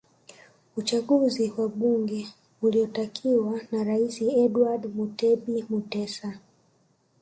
Uchunguzi 0.77 1.53
wa 1.57 1.67
bunge 1.69 2.27
uliotakiwa 2.61 3.61
na 3.71 3.83
Rais 3.83 4.21
Edward 4.21 4.95
Mutebi 4.95 5.65
Mutesa 5.69 6.37